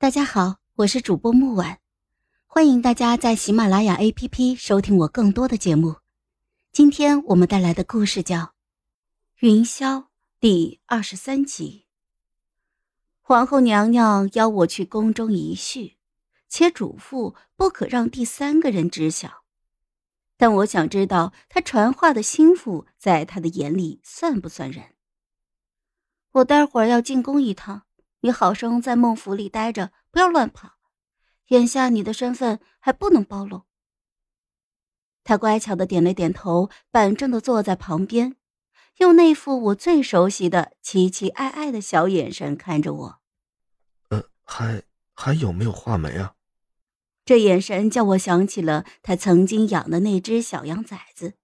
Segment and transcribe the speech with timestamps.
[0.00, 1.78] 大家好，我是主播木婉，
[2.46, 5.96] 欢迎大家在喜马拉雅 APP 收听我更多的节目。
[6.72, 8.38] 今天我们带来的故事叫
[9.40, 9.98] 《云霄》
[10.40, 11.84] 第二十三集。
[13.20, 15.98] 皇后娘娘邀我去宫中一叙，
[16.48, 19.44] 且嘱咐不可让第三个人知晓。
[20.38, 24.94] 但我想知道，她传话的心腹在她的眼里算不算人？
[26.32, 27.82] 我待会儿要进宫一趟，
[28.20, 30.72] 你好生在孟府里待着，不要乱跑。
[31.48, 33.62] 眼下你的身份还不能暴露。
[35.24, 38.36] 他乖巧的点了点头，板正的坐在旁边，
[38.98, 43.20] 用那副我最熟悉的期期爱爱的小眼神看着我。
[44.08, 44.82] 呃，还
[45.14, 46.34] 还有没有画眉啊？
[47.24, 51.34] 这眼神叫我想起了他曾经养的那只小羊崽子。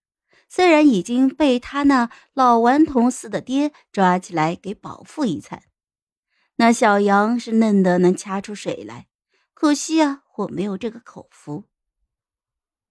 [0.49, 5.63] 虽然已经被他那老顽童似的爹抓起来给饱腹一餐，
[6.57, 9.09] 那小羊是嫩的能掐出水来，
[9.53, 11.65] 可惜啊，我没有这个口福。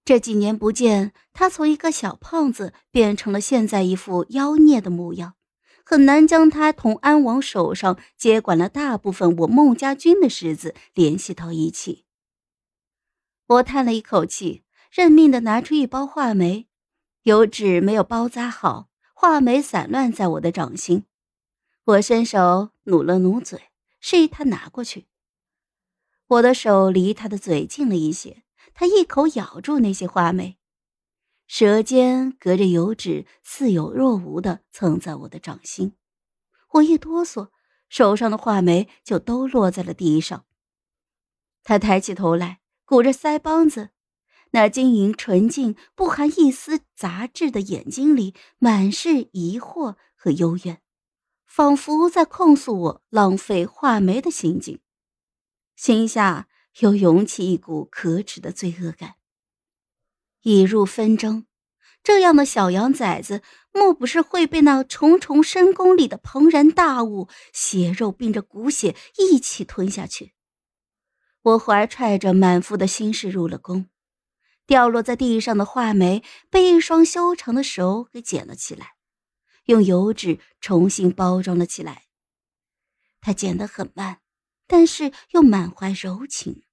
[0.04, 5.34] 这几年不见，他从一个小胖子变成了现在一副妖孽的模样，
[5.84, 12.06] 很难将他同安王手上接管了大部分我孟家军的世子联系到一起。
[13.48, 16.68] 我叹了一口气，认命的拿出一包画眉。
[17.24, 21.06] 油纸没有包扎好，画眉散乱在我的掌心。
[21.86, 23.70] 我伸手努了努嘴，
[24.00, 25.06] 示意他拿过去。
[26.26, 28.42] 我的手离他的嘴近了一些，
[28.74, 30.58] 他一口咬住那些画梅，
[31.46, 35.94] 舌尖隔着油纸，似有若无的蹭在我的掌心。
[36.72, 37.50] 我一哆嗦，
[37.88, 40.46] 手上的画梅就都落在了地上。
[41.64, 43.92] 他抬起头来，鼓着腮帮子。
[44.52, 50.82] 那晶莹纯净、不含一丝杂质的眼睛里，满是疑惑和幽怨，
[51.56, 54.82] 仿佛在控诉我浪费画眉的心境。
[55.78, 59.14] 心下又涌起一股可耻的罪恶感。
[60.42, 61.46] 已入纷争，
[62.04, 70.34] 这样的小羊崽子，莫不是会被那重重深宫里的庞然大物血肉并着骨血一起吞下去？
[71.42, 73.88] 我怀揣着满腹的心事入了宫。
[74.68, 78.95] 掉落在地上的画眉被一双修长的手给捡了起来，
[79.66, 82.04] 用油纸重新包装了起来。
[83.22, 84.20] 他捡得很慢，
[84.68, 86.64] 但是又满怀柔情。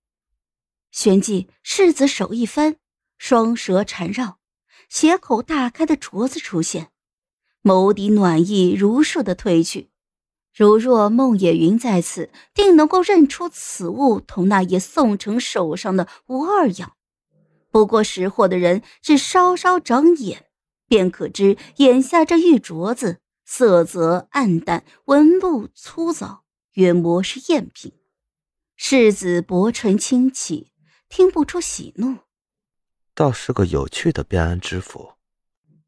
[0.90, 2.76] 旋即，世子手一翻，
[3.16, 4.38] 双舌缠绕，
[4.88, 6.90] 血口大开的镯子出现，
[7.62, 9.90] 眸底暖意如数的褪去，
[10.54, 16.94] 如若孟野云在此，定能够认出此物同那夜宋城手上的无二样。
[17.70, 20.44] 不过识货的人是稍稍长眼，
[20.92, 26.44] 便可知眼下这玉镯子色泽暗淡，纹路粗糙，
[26.74, 27.94] 约莫是赝品。
[28.76, 30.70] 世子薄唇轻启，
[31.08, 32.18] 听不出喜怒，
[33.14, 35.14] 倒是个有趣的便安之府。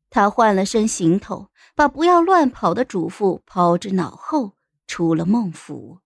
[0.09, 5.99] 他换了身行头，把不要乱跑的嘱咐抛之脑后，出了孟府。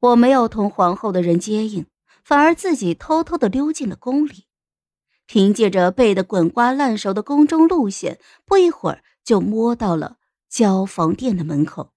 [0.00, 1.84] 我没有同皇后的人接应。
[2.24, 4.46] 反而自己偷偷的溜进了宫里，
[5.34, 10.18] 凭借着背得滚瓜烂熟的宫中路线，不一会儿就摸到了
[10.48, 11.92] 交房殿的门口。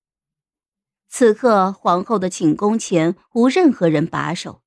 [1.08, 4.64] 此刻皇后的寝宫前无任何人把守，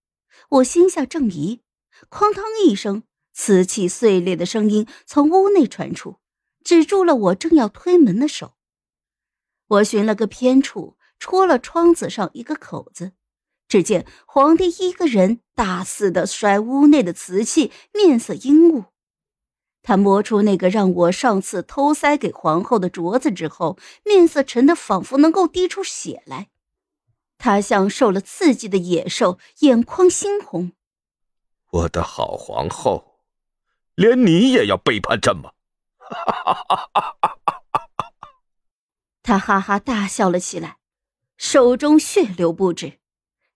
[0.51, 1.63] 我心下正疑，
[2.09, 6.19] 哐当一声，瓷器碎裂的声音从屋内传出，
[6.63, 8.53] 止住了我正要推门的手。
[9.67, 13.15] 我寻了个偏处，戳了窗子上一个口子。
[13.71, 18.87] 只见皇帝一个人大肆的摔屋内的瓷器，面色阴雾。
[19.81, 26.49] 他摸出那个让我上次偷塞给皇后的镯子之后，面色沉得仿佛能够滴出血来。
[27.39, 30.73] 他像受了刺激的野兽，眼眶猩红。
[31.71, 33.21] 我的好皇后，
[33.95, 35.53] 连你也要背叛朕吗？
[39.23, 40.79] 他哈哈大笑了起来，
[41.37, 42.99] 手中血流不止。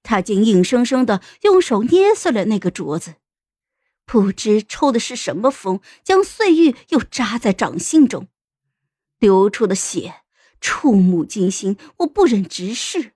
[0.05, 3.15] 他竟硬生生的用手捏碎了那个镯子，
[4.05, 8.29] 不知抽的是什么风，将碎玉又扎在掌心中，
[9.19, 10.23] 流出的血
[10.61, 13.13] 触目惊心，我不忍直视，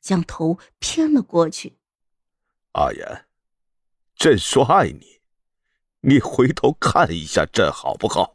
[0.00, 1.74] 将头偏了过去。
[2.72, 3.26] 阿言，
[4.14, 5.20] 朕说爱你，
[6.02, 8.32] 你回头看一下朕好不好？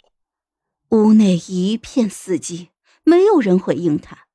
[0.89, 2.67] 屋内一片死寂，
[3.03, 4.27] 没有人回应他。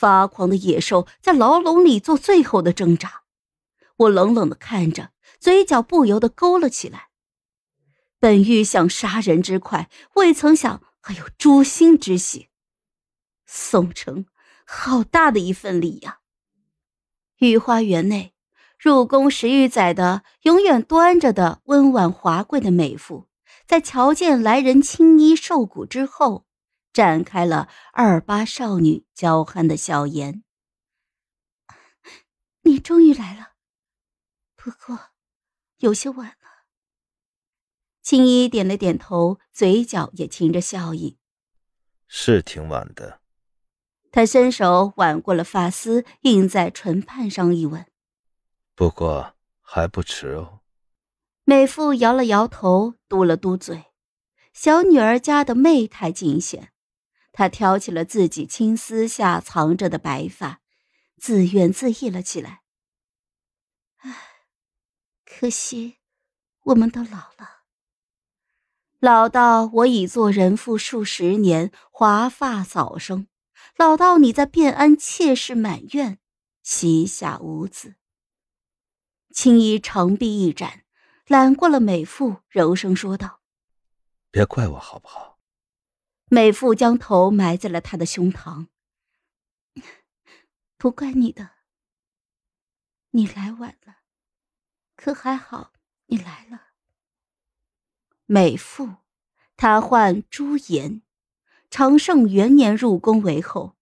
[0.00, 3.24] 发狂的野兽在牢笼里做最后的挣扎，
[3.98, 7.10] 我冷冷的看着，嘴角不由得勾了起来。
[8.18, 12.48] 本欲想杀人之快，未曾想还有诛心之喜。
[13.44, 14.24] 宋城，
[14.64, 16.20] 好大的一份礼呀！
[17.40, 18.32] 御花园内，
[18.78, 23.26] 入宫十余载的、永远端着的温婉华贵的美妇，
[23.66, 26.46] 在瞧见来人青衣瘦骨之后，
[26.92, 30.42] 展开了二八少女娇憨的笑颜。
[32.62, 33.52] 你终于来了，
[34.56, 35.10] 不过
[35.78, 36.34] 有些晚了。
[38.02, 41.18] 青衣点了点头，嘴角也噙着笑意。
[42.06, 43.20] 是挺晚的。
[44.12, 47.86] 他伸手挽过了发丝，印在唇畔上一吻。
[48.74, 50.60] 不过还不迟哦。
[51.44, 53.84] 美妇摇了摇头，嘟了嘟嘴。
[54.52, 56.72] 小女儿家的媚态尽显，
[57.32, 60.60] 他挑起了自己青丝下藏着的白发，
[61.18, 62.62] 自怨自艾了起来。
[63.98, 64.16] 唉，
[65.24, 65.98] 可惜
[66.64, 67.60] 我们都老了。
[68.98, 73.28] 老到我已做人妇数十年，华发早生。
[73.76, 76.18] 老道，你在汴安妾室满院，
[76.62, 77.94] 膝下无子。
[79.32, 80.84] 青衣长臂一展，
[81.26, 83.40] 揽过了美妇，柔声说道
[84.30, 85.29] ：“别怪我好不好？”
[86.32, 88.68] 美妇将头埋在了他的胸膛。
[90.78, 91.50] 不怪你的。
[93.10, 93.96] 你来晚了，
[94.94, 95.72] 可还好
[96.06, 96.68] 你来了。
[98.26, 98.98] 美妇，
[99.56, 101.02] 她唤朱颜。
[101.68, 103.76] 长盛元年入宫为后，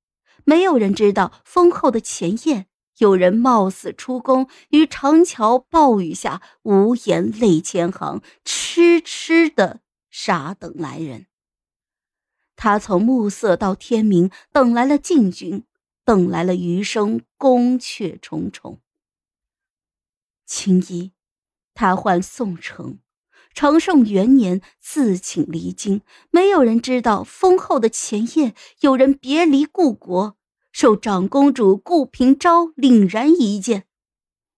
[0.45, 2.67] 没有人知道封后的前夜，
[2.97, 11.27] 有人冒死出宫，于长桥暴雨下无言泪千行，痴痴的傻等来人。
[12.61, 15.63] 他从暮色到天明，等来了禁军，
[16.05, 18.81] 等来了余生宫阙重重。
[20.45, 21.13] 青衣，
[21.73, 22.99] 他唤宋城。
[23.55, 26.03] 长盛元年，自请离京。
[26.33, 30.37] 没有人知道，封后的前夜，有人别离故国，
[30.73, 33.85] 受长公主顾平昭凛然一见。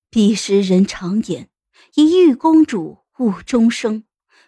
[0.09, 1.51] 彼时人常言
[1.97, 4.05] ：“一遇公主误终生，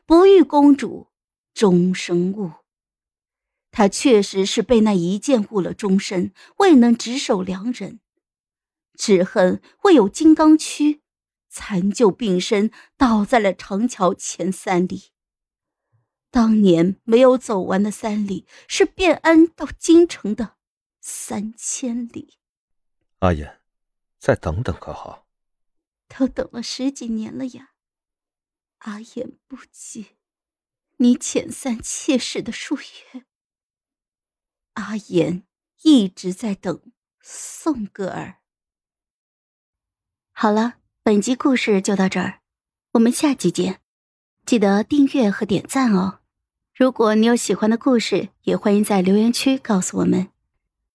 [0.07, 1.09] 不遇公主
[1.53, 2.53] 终生误。”
[3.73, 7.99] 他确实是被那一剑误了终身，未能执守良人，
[8.95, 11.01] 只恨未有金刚躯。
[11.49, 15.11] 残旧病身，倒在了长桥前三里。
[16.31, 20.57] 当年没有走完的三里，是汴安到京城的
[21.01, 22.39] 三千里。
[23.19, 23.61] 阿言，
[24.19, 25.27] 再等等可好？
[26.09, 27.73] 都等了十几年了呀。
[28.79, 30.17] 阿言不急，
[30.97, 33.25] 你遣散妾室的数月。
[34.75, 35.43] 阿言
[35.83, 36.81] 一直在等
[37.21, 38.39] 宋哥儿。
[40.33, 40.75] 好了。
[41.05, 42.43] 本集故事就到这儿，
[42.93, 43.81] 我们下集见，
[44.47, 46.21] 记得订阅和点赞哦。
[46.73, 50.32] 如果你有喜欢的故事，也欢迎在留言区告诉我们。